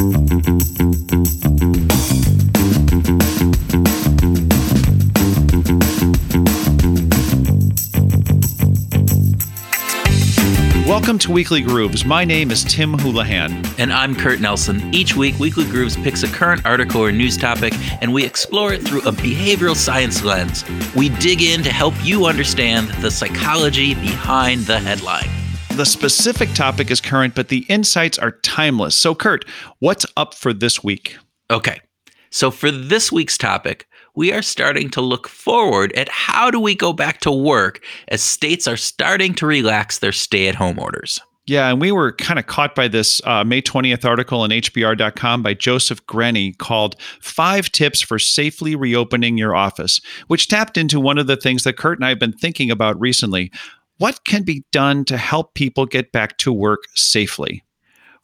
[0.00, 0.40] Welcome
[11.18, 12.06] to Weekly Grooves.
[12.06, 13.62] My name is Tim Houlihan.
[13.78, 14.94] And I'm Kurt Nelson.
[14.94, 18.82] Each week, Weekly Grooves picks a current article or news topic and we explore it
[18.82, 20.64] through a behavioral science lens.
[20.94, 25.39] We dig in to help you understand the psychology behind the headline.
[25.80, 28.94] The specific topic is current, but the insights are timeless.
[28.94, 29.46] So, Kurt,
[29.78, 31.16] what's up for this week?
[31.50, 31.80] Okay.
[32.30, 36.74] So, for this week's topic, we are starting to look forward at how do we
[36.74, 41.18] go back to work as states are starting to relax their stay at home orders.
[41.46, 45.42] Yeah, and we were kind of caught by this uh, May 20th article on HBR.com
[45.42, 51.16] by Joseph Grenny called Five Tips for Safely Reopening Your Office, which tapped into one
[51.16, 53.50] of the things that Kurt and I have been thinking about recently.
[54.00, 57.62] What can be done to help people get back to work safely?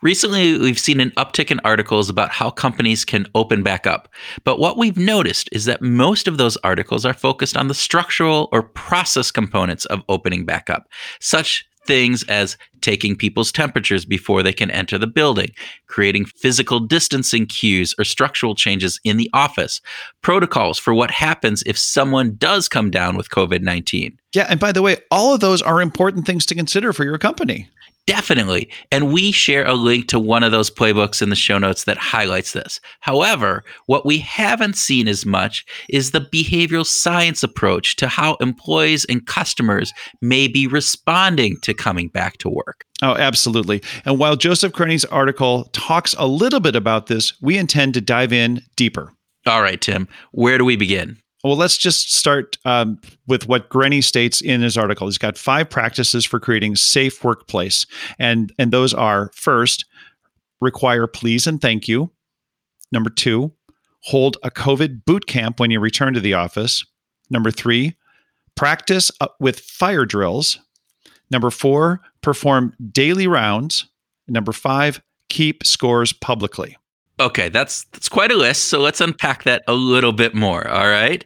[0.00, 4.08] Recently, we've seen an uptick in articles about how companies can open back up.
[4.42, 8.48] But what we've noticed is that most of those articles are focused on the structural
[8.52, 10.88] or process components of opening back up,
[11.20, 15.50] such things as taking people's temperatures before they can enter the building,
[15.86, 19.80] creating physical distancing cues or structural changes in the office,
[20.22, 24.18] protocols for what happens if someone does come down with COVID 19.
[24.34, 24.46] Yeah.
[24.48, 27.68] And by the way, all of those are important things to consider for your company.
[28.06, 28.70] Definitely.
[28.92, 31.98] And we share a link to one of those playbooks in the show notes that
[31.98, 32.80] highlights this.
[33.00, 39.04] However, what we haven't seen as much is the behavioral science approach to how employees
[39.06, 42.84] and customers may be responding to coming back to work.
[43.02, 43.82] Oh, absolutely.
[44.04, 48.32] And while Joseph Grenny's article talks a little bit about this, we intend to dive
[48.32, 49.12] in deeper.
[49.46, 51.18] All right, Tim, where do we begin?
[51.46, 55.06] Well, let's just start um, with what Grenny states in his article.
[55.06, 57.86] He's got five practices for creating safe workplace,
[58.18, 59.84] and and those are first,
[60.60, 62.10] require please and thank you.
[62.90, 63.52] Number two,
[64.00, 66.84] hold a COVID boot camp when you return to the office.
[67.30, 67.94] Number three,
[68.56, 70.58] practice uh, with fire drills.
[71.30, 73.86] Number four, perform daily rounds.
[74.26, 76.76] Number five, keep scores publicly.
[77.18, 78.66] Okay, that's that's quite a list.
[78.66, 80.68] So let's unpack that a little bit more.
[80.68, 81.24] All right.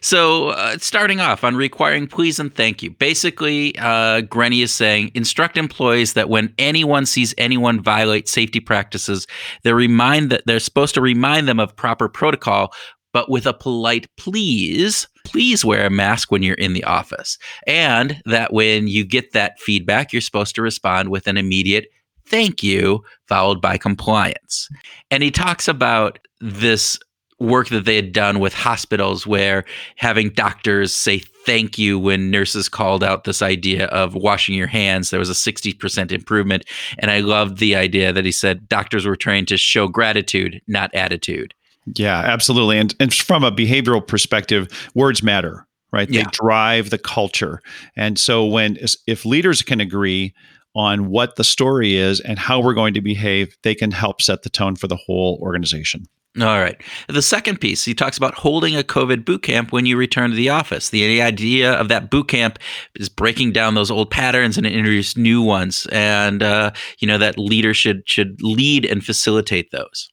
[0.00, 2.90] So uh, starting off on requiring please and thank you.
[2.90, 9.26] Basically, uh, Grenny is saying instruct employees that when anyone sees anyone violate safety practices,
[9.64, 12.72] they remind that they're supposed to remind them of proper protocol,
[13.12, 15.08] but with a polite please.
[15.24, 17.38] Please wear a mask when you're in the office,
[17.68, 21.86] and that when you get that feedback, you're supposed to respond with an immediate
[22.32, 24.68] thank you, followed by compliance.
[25.10, 26.98] And he talks about this
[27.38, 29.64] work that they had done with hospitals where
[29.96, 35.10] having doctors say thank you when nurses called out this idea of washing your hands
[35.10, 36.64] there was a 60% improvement.
[36.98, 40.94] And i loved the idea that he said doctors were trained to show gratitude not
[40.94, 41.52] attitude.
[41.96, 42.78] Yeah absolutely.
[42.78, 46.08] And, and from a behavioral perspective words matter right?
[46.08, 46.22] Yeah.
[46.22, 47.60] they drive the culture.
[47.96, 50.32] And so when if leaders can agree
[50.74, 54.42] on what the story is and how we're going to behave, they can help set
[54.42, 56.06] the tone for the whole organization.
[56.40, 56.80] All right.
[57.08, 60.36] The second piece, he talks about holding a COVID boot camp when you return to
[60.36, 60.88] the office.
[60.88, 62.58] The idea of that boot camp
[62.94, 67.38] is breaking down those old patterns and introduce new ones, and uh, you know that
[67.38, 70.08] leader should should lead and facilitate those.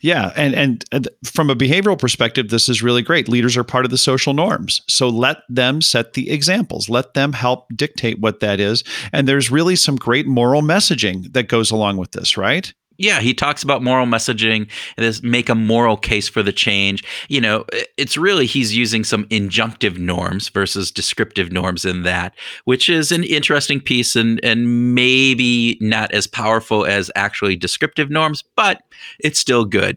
[0.00, 0.54] Yeah, and,
[0.92, 3.28] and, from a behavioral perspective, this is really great.
[3.28, 6.88] Leaders are part of the social norms, so let them set the examples.
[6.88, 8.84] Let them help dictate what that is.
[9.12, 12.72] And there's really some great moral messaging that goes along with this, right?
[12.98, 17.04] Yeah, he talks about moral messaging and this make a moral case for the change.
[17.28, 17.64] You know,
[17.96, 23.22] it's really he's using some injunctive norms versus descriptive norms in that, which is an
[23.24, 28.82] interesting piece and and maybe not as powerful as actually descriptive norms, but
[29.20, 29.96] it's still good.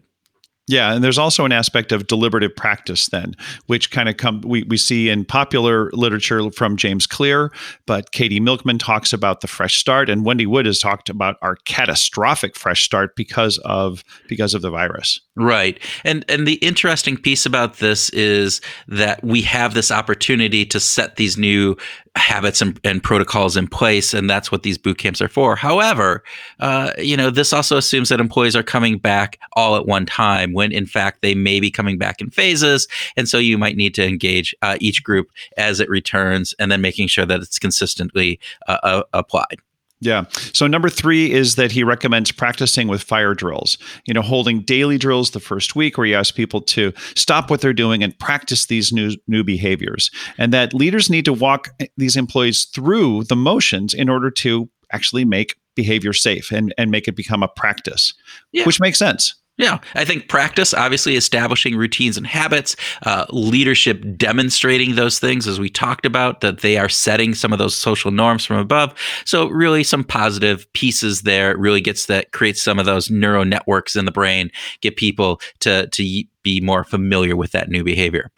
[0.72, 3.34] Yeah, and there's also an aspect of deliberative practice then,
[3.66, 7.52] which kind of come we, we see in popular literature from James Clear,
[7.84, 11.56] but Katie Milkman talks about the fresh start, and Wendy Wood has talked about our
[11.66, 15.20] catastrophic fresh start because of because of the virus.
[15.36, 15.78] Right.
[16.04, 21.16] And and the interesting piece about this is that we have this opportunity to set
[21.16, 21.76] these new
[22.16, 25.56] habits and, and protocols in place, and that's what these boot camps are for.
[25.56, 26.22] However,
[26.60, 30.52] uh, you know, this also assumes that employees are coming back all at one time,
[30.52, 32.86] when in fact they may be coming back in phases,
[33.16, 36.80] and so you might need to engage uh, each group as it returns, and then
[36.80, 38.38] making sure that it's consistently
[38.68, 39.60] uh, uh applied.
[40.02, 40.24] Yeah.
[40.52, 43.78] So number three is that he recommends practicing with fire drills.
[44.04, 47.60] You know, holding daily drills the first week where you ask people to stop what
[47.60, 50.10] they're doing and practice these new new behaviors.
[50.38, 54.68] And that leaders need to walk eh, these employees through the motions in order to
[54.92, 58.12] actually make behavior safe and and make it become a practice,
[58.52, 58.64] Yeah.
[58.64, 59.36] which makes sense.
[59.58, 65.60] Yeah, I think practice, obviously establishing routines and habits, uh, leadership demonstrating those things, as
[65.60, 68.94] we talked about, that they are setting some of those social norms from above.
[69.26, 71.50] So, really, some positive pieces there.
[71.50, 74.50] It really gets that, creates some of those neural networks in the brain,
[74.80, 78.30] get people to, to be more familiar with that new behavior.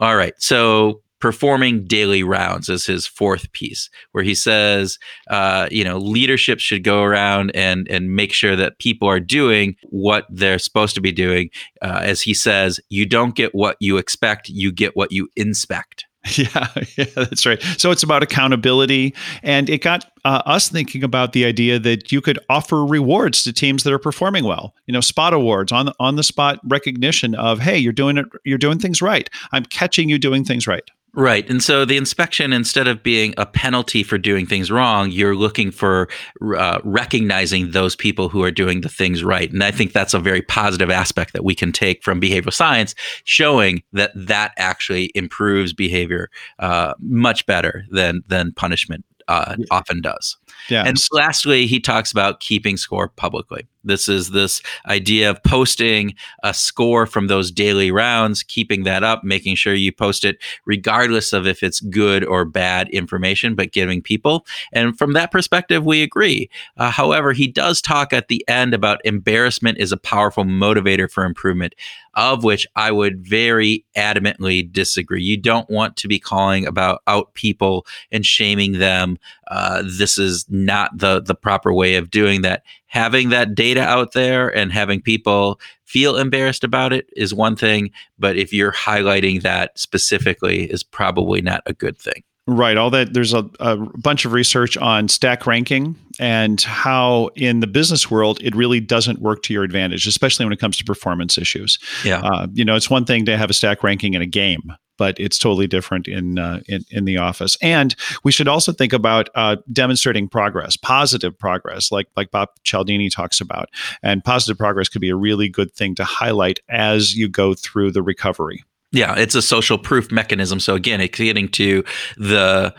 [0.00, 0.34] All right.
[0.38, 4.98] So, performing daily rounds is his fourth piece where he says
[5.30, 9.76] uh, you know leadership should go around and and make sure that people are doing
[9.84, 11.50] what they're supposed to be doing
[11.82, 16.06] uh, as he says you don't get what you expect you get what you inspect
[16.36, 17.62] Yeah, yeah, that's right.
[17.78, 22.20] So it's about accountability, and it got uh, us thinking about the idea that you
[22.20, 24.74] could offer rewards to teams that are performing well.
[24.86, 28.26] You know, spot awards on the, on the spot recognition of, hey, you're doing it,
[28.44, 29.30] you're doing things right.
[29.52, 30.82] I'm catching you doing things right.
[31.16, 31.48] Right.
[31.48, 35.70] And so the inspection, instead of being a penalty for doing things wrong, you're looking
[35.70, 36.10] for
[36.54, 39.50] uh, recognizing those people who are doing the things right.
[39.50, 42.94] And I think that's a very positive aspect that we can take from behavioral science,
[43.24, 46.28] showing that that actually improves behavior
[46.58, 50.36] uh, much better than, than punishment uh, often does.
[50.68, 50.84] Yeah.
[50.86, 53.66] And lastly, he talks about keeping score publicly.
[53.86, 59.24] This is this idea of posting a score from those daily rounds, keeping that up,
[59.24, 64.02] making sure you post it regardless of if it's good or bad information, but giving
[64.02, 64.46] people.
[64.72, 66.50] And from that perspective, we agree.
[66.76, 71.24] Uh, however, he does talk at the end about embarrassment is a powerful motivator for
[71.24, 71.74] improvement,
[72.14, 75.22] of which I would very adamantly disagree.
[75.22, 79.18] You don't want to be calling about out people and shaming them.
[79.48, 82.62] Uh, this is not the the proper way of doing that.
[82.86, 87.90] Having that data out there and having people feel embarrassed about it is one thing,
[88.18, 92.22] but if you're highlighting that specifically, is probably not a good thing.
[92.48, 92.76] Right.
[92.76, 97.66] All that there's a, a, bunch of research on stack ranking and how in the
[97.66, 101.38] business world it really doesn't work to your advantage, especially when it comes to performance
[101.38, 101.76] issues.
[102.04, 102.20] Yeah.
[102.20, 105.18] Uh, you know, it's one thing to have a stack ranking in a game, but
[105.18, 107.56] it's totally different in uh, in, in the office.
[107.60, 107.94] And
[108.24, 113.40] we should also think about uh, demonstrating progress, positive progress, like like Bob Cialdini talks
[113.40, 113.68] about.
[114.02, 117.92] And positive progress could be a really good thing to highlight as you go through
[117.92, 118.64] the recovery.
[118.92, 120.60] Yeah, it's a social proof mechanism.
[120.60, 121.84] So again, it's getting to
[122.16, 122.74] the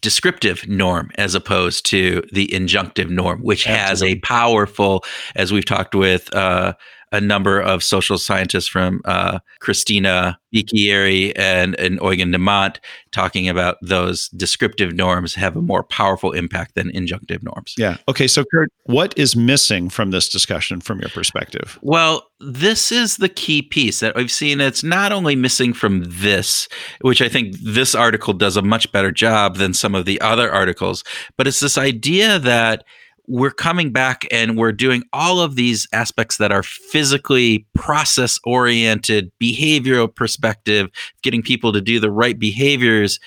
[0.00, 3.88] descriptive norm as opposed to the injunctive norm, which Absolutely.
[3.88, 5.04] has a powerful,
[5.34, 6.74] as we've talked with uh,
[7.16, 12.76] a number of social scientists from uh, Christina Bicchieri and, and Eugen Dimant
[13.10, 17.74] talking about those descriptive norms have a more powerful impact than injunctive norms.
[17.78, 17.96] Yeah.
[18.08, 18.28] Okay.
[18.28, 21.78] So, Kurt, what is missing from this discussion from your perspective?
[21.80, 24.60] Well, this is the key piece that I've seen.
[24.60, 26.68] It's not only missing from this,
[27.00, 30.52] which I think this article does a much better job than some of the other
[30.52, 31.02] articles,
[31.38, 32.84] but it's this idea that
[33.28, 39.30] we're coming back and we're doing all of these aspects that are physically process oriented,
[39.40, 40.88] behavioral perspective,
[41.22, 43.18] getting people to do the right behaviors.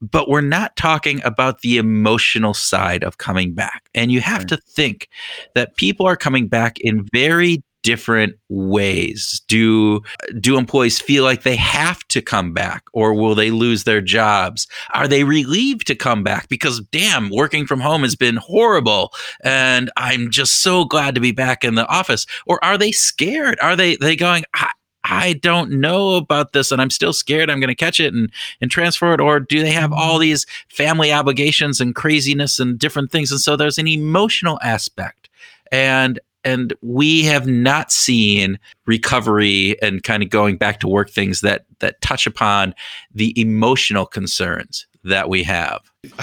[0.00, 3.88] But we're not talking about the emotional side of coming back.
[3.94, 4.48] And you have right.
[4.48, 5.08] to think
[5.54, 10.00] that people are coming back in very different ways do
[10.40, 14.66] do employees feel like they have to come back or will they lose their jobs
[14.94, 19.90] are they relieved to come back because damn working from home has been horrible and
[19.96, 23.76] i'm just so glad to be back in the office or are they scared are
[23.76, 24.72] they they going I,
[25.04, 28.30] I don't know about this and I'm still scared I'm going to catch it and,
[28.60, 29.20] and transfer it.
[29.20, 30.22] Or do they have all mm-hmm.
[30.22, 33.30] these family obligations and craziness and different things?
[33.32, 35.30] And so there's an emotional aspect.
[35.72, 41.42] And and we have not seen recovery and kind of going back to work things
[41.42, 42.74] that that touch upon
[43.14, 45.80] the emotional concerns that we have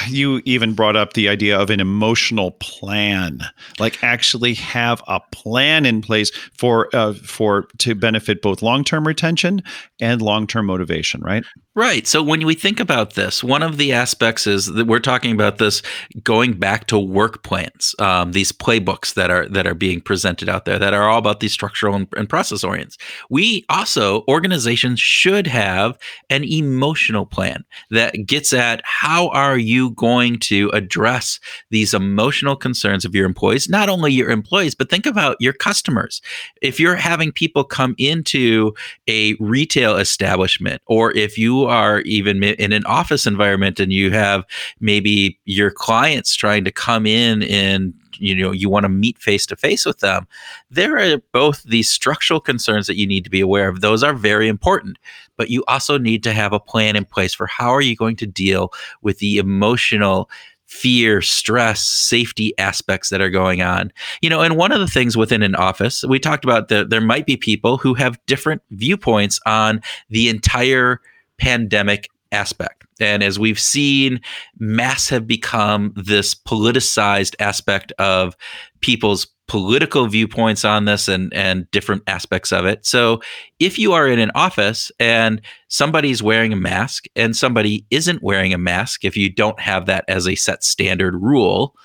[0.08, 3.42] you even brought up the idea of an emotional plan
[3.78, 9.62] like actually have a plan in place for uh, for to benefit both long-term retention
[10.00, 11.44] and long-term motivation right?
[11.78, 12.08] Right.
[12.08, 15.58] So when we think about this one of the aspects is that we're talking about
[15.58, 15.82] this
[16.24, 20.64] going back to work plans um, these playbooks that are that are being presented out
[20.64, 22.98] there that are all about these structural and, and process orients.
[23.30, 25.98] We also organizations should have
[26.30, 31.40] an emotional plan that gets at how are you going to address
[31.70, 33.70] these emotional concerns of your employees?
[33.70, 36.22] Not only your employees, but think about your customers.
[36.62, 38.74] If you're having people come into
[39.08, 44.46] a retail establishment, or if you are even in an office environment and you have
[44.80, 49.46] maybe your clients trying to come in and you know you want to meet face
[49.46, 50.28] to face with them
[50.70, 54.14] there are both these structural concerns that you need to be aware of those are
[54.14, 54.98] very important
[55.38, 58.16] but you also need to have a plan in place for how are you going
[58.16, 60.30] to deal with the emotional
[60.68, 63.92] fear, stress, safety aspects that are going on.
[64.22, 67.02] You know, and one of the things within an office, we talked about that there
[67.02, 71.02] might be people who have different viewpoints on the entire
[71.38, 72.85] pandemic aspect.
[73.00, 74.22] And as we've seen,
[74.58, 78.36] masks have become this politicized aspect of
[78.82, 82.86] people's political viewpoints on this and and different aspects of it.
[82.86, 83.22] So
[83.60, 88.54] if you are in an office and somebody's wearing a mask and somebody isn't wearing
[88.54, 91.76] a mask, if you don't have that as a set standard rule,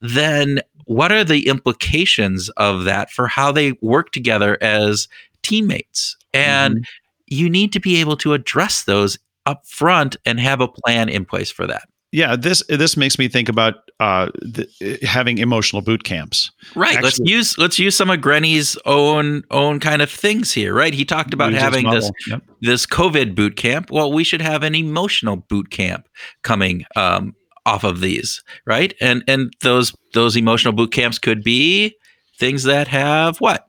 [0.00, 5.08] then what are the implications of that for how they work together as
[5.42, 6.16] teammates?
[6.32, 6.82] And mm-hmm.
[7.26, 11.24] you need to be able to address those up front and have a plan in
[11.24, 11.88] place for that.
[12.12, 16.50] Yeah, this this makes me think about uh, the, having emotional boot camps.
[16.74, 16.94] Right.
[16.94, 20.72] Actually, let's use let's use some of Grenny's own own kind of things here.
[20.72, 20.94] Right.
[20.94, 22.42] He talked about having this yep.
[22.60, 23.90] this COVID boot camp.
[23.90, 26.08] Well, we should have an emotional boot camp
[26.42, 27.34] coming um,
[27.66, 28.94] off of these, right?
[29.00, 31.96] And and those those emotional boot camps could be
[32.38, 33.66] things that have what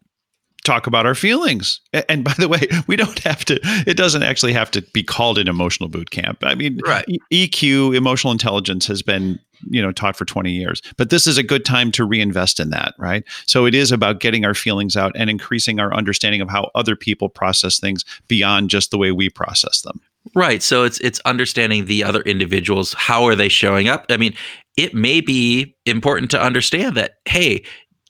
[0.67, 1.79] talk about our feelings.
[2.09, 5.37] And by the way, we don't have to, it doesn't actually have to be called
[5.37, 6.39] an emotional boot camp.
[6.43, 7.05] I mean, right.
[7.31, 11.41] EQ, emotional intelligence, has been you know taught for 20 years but this is a
[11.41, 15.11] good time to reinvest in that right so it is about getting our feelings out
[15.15, 19.31] and increasing our understanding of how other people process things beyond just the way we
[19.31, 19.99] process them
[20.35, 24.35] right so it's it's understanding the other individuals how are they showing up i mean
[24.77, 27.63] it may be important to understand that hey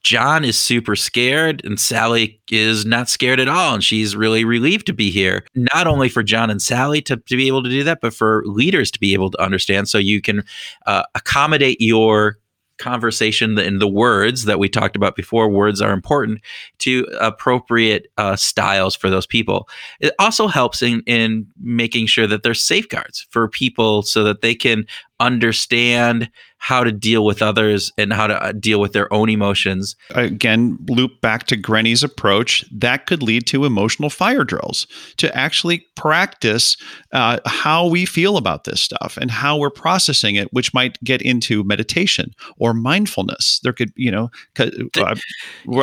[0.07, 3.73] John is super scared and Sally is not scared at all.
[3.73, 5.45] And she's really relieved to be here.
[5.53, 8.41] Not only for John and Sally to, to be able to do that, but for
[8.45, 10.45] leaders to be able to understand so you can
[10.85, 12.37] uh, accommodate your
[12.77, 16.39] conversation in the words that we talked about before words are important
[16.77, 19.67] to appropriate uh, styles for those people
[19.99, 24.53] it also helps in in making sure that there's safeguards for people so that they
[24.53, 24.85] can
[25.19, 29.95] understand how to deal with others and how to uh, deal with their own emotions.
[30.11, 32.65] Again, loop back to Grenny's approach.
[32.71, 34.87] That could lead to emotional fire drills
[35.17, 36.75] to actually practice
[37.13, 41.21] uh, how we feel about this stuff and how we're processing it, which might get
[41.21, 43.59] into meditation or mindfulness.
[43.63, 44.69] There could, you know, uh,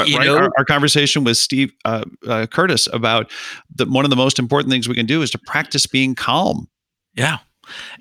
[0.07, 3.31] you right, know our, our, conversation with Steve uh, uh, Curtis about
[3.75, 6.69] the, one of the most important things we can do is to practice being calm.
[7.15, 7.39] Yeah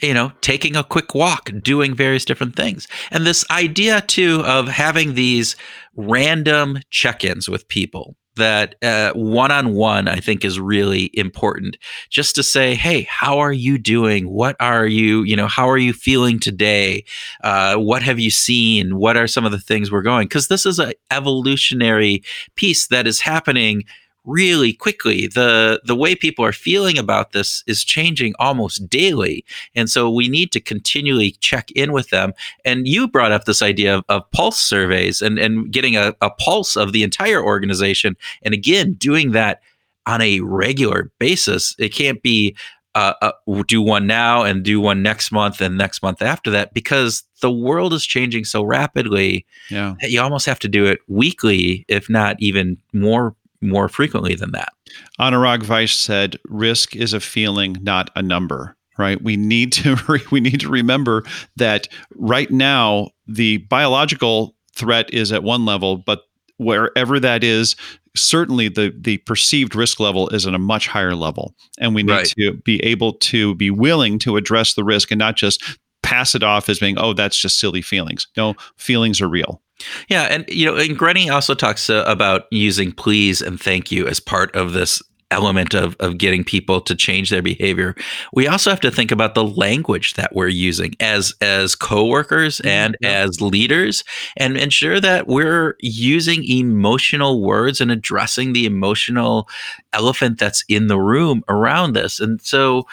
[0.01, 2.88] you know, taking a quick walk, doing various different things.
[3.12, 5.55] And this idea, too, of having these
[5.96, 8.75] random check ins with people that
[9.15, 11.77] one on one, I think, is really important.
[12.10, 14.29] Just to say, hey, how are you doing?
[14.29, 17.05] What are you, you know, how are you feeling today?
[17.43, 18.98] Uh, what have you seen?
[18.98, 20.27] What are some of the things we're going?
[20.27, 22.24] Because this is an evolutionary
[22.55, 23.84] piece that is happening
[24.25, 25.27] really quickly.
[25.27, 29.46] The the way people are feeling about this is changing almost daily.
[29.75, 32.34] And so we need to continually check in with them.
[32.63, 36.30] And you brought up this idea of, of pulse surveys and, and getting a, a
[36.30, 38.15] pulse of the entire organization.
[38.42, 39.62] And again, doing that
[40.06, 41.75] on a regular basis.
[41.80, 42.56] It can't be
[42.96, 46.74] uh, uh, do one now and do one next month and next month after that
[46.74, 49.96] because the world is changing so rapidly yeah.
[50.00, 54.51] that you almost have to do it weekly, if not even more more frequently than
[54.51, 54.74] that.
[55.20, 59.22] Anurag Vaish said, "Risk is a feeling, not a number." Right?
[59.22, 61.24] We need to re- we need to remember
[61.55, 66.24] that right now the biological threat is at one level, but
[66.58, 67.75] wherever that is,
[68.15, 72.12] certainly the the perceived risk level is at a much higher level, and we need
[72.12, 72.34] right.
[72.38, 75.63] to be able to be willing to address the risk and not just
[76.01, 79.62] pass it off as being, "Oh, that's just silly feelings." No, feelings are real.
[80.08, 84.08] Yeah, and you know, and Grenny also talks uh, about using please and thank you
[84.08, 85.01] as part of this
[85.34, 87.96] element of, of getting people to change their behavior
[88.34, 92.68] we also have to think about the language that we're using as as coworkers mm-hmm.
[92.68, 94.03] and as leaders
[94.38, 99.50] and ensure that we're using emotional words and addressing the emotional
[99.92, 102.86] elephant that's in the room around this and so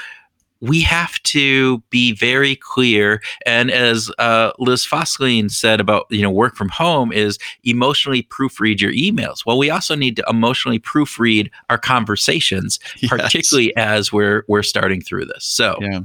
[0.60, 3.22] we have to be very clear.
[3.46, 8.80] And as uh, Liz Fosslien said about you know work from home is emotionally proofread
[8.80, 9.44] your emails.
[9.46, 13.10] Well, we also need to emotionally proofread our conversations, yes.
[13.10, 15.44] particularly as we're we're starting through this.
[15.44, 16.00] So yeah,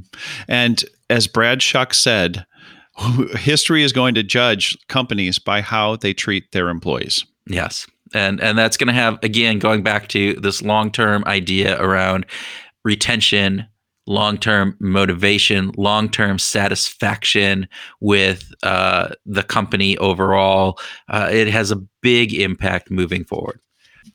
[0.48, 2.46] and as Brad Shuck said,
[3.36, 7.24] history is going to judge companies by how they treat their employees.
[7.46, 7.86] Yes.
[8.14, 12.24] And and that's going to have again going back to this long-term idea around
[12.84, 13.66] retention,
[14.06, 17.68] long term motivation, long term satisfaction
[18.00, 20.78] with uh, the company overall.
[21.08, 23.60] Uh, it has a big impact moving forward.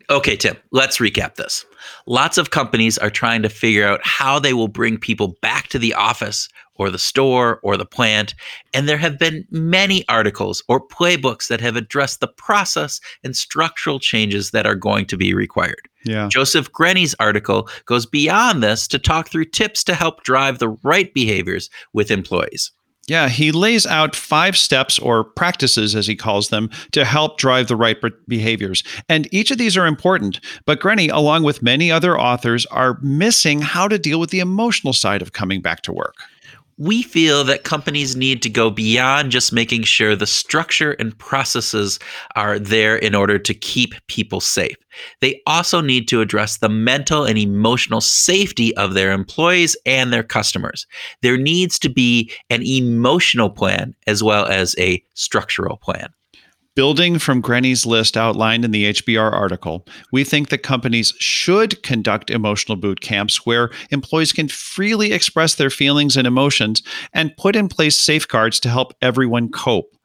[0.10, 1.66] Okay, Tim, let's recap this.
[2.06, 5.80] Lots of companies are trying to figure out how they will bring people back to
[5.80, 6.50] the office
[6.82, 8.34] or the store or the plant.
[8.74, 14.00] And there have been many articles or playbooks that have addressed the process and structural
[14.00, 15.88] changes that are going to be required.
[16.06, 16.28] Yeah.
[16.28, 21.14] Joseph Grenny's article goes beyond this to talk through tips to help drive the right
[21.14, 22.72] behaviors with employees.
[23.08, 27.68] Yeah, he lays out five steps or practices, as he calls them, to help drive
[27.68, 27.98] the right
[28.28, 28.84] behaviors.
[29.10, 30.40] And each of these are important.
[30.66, 34.94] But Grenny, along with many other authors, are missing how to deal with the emotional
[34.94, 36.16] side of coming back to work
[36.78, 42.00] we feel that companies need to go beyond just making sure the structure and processes
[42.36, 44.78] are there in order to keep people safe.
[45.22, 50.24] They also need to address the mental and emotional safety of their employees and their
[50.24, 50.86] customers.
[51.22, 56.10] There needs to be an emotional plan as well as a structural plan.
[56.74, 62.30] Building from Grenny's list outlined in the HBR article, we think that companies should conduct
[62.30, 67.68] emotional boot camps where employees can freely express their feelings and emotions and put in
[67.68, 69.98] place safeguards to help everyone cope.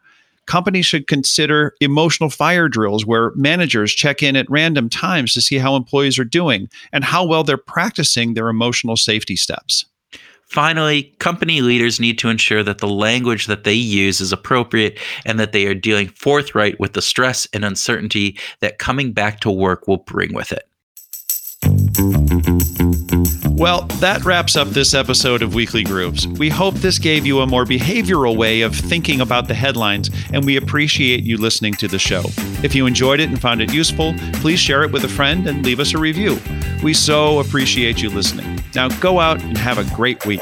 [0.48, 5.58] Companies should consider emotional fire drills where managers check in at random times to see
[5.58, 9.84] how employees are doing and how well they're practicing their emotional safety steps.
[10.46, 15.40] Finally, company leaders need to ensure that the language that they use is appropriate and
[15.40, 19.86] that they are dealing forthright with the stress and uncertainty that coming back to work
[19.86, 20.68] will bring with it.
[23.58, 26.28] Well, that wraps up this episode of Weekly Grooves.
[26.28, 30.44] We hope this gave you a more behavioral way of thinking about the headlines, and
[30.44, 32.22] we appreciate you listening to the show.
[32.62, 35.64] If you enjoyed it and found it useful, please share it with a friend and
[35.64, 36.38] leave us a review.
[36.82, 38.55] We so appreciate you listening.
[38.74, 40.40] Now go out and have a great week.